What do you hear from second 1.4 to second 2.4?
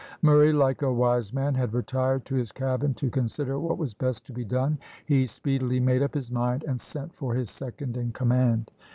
had retired to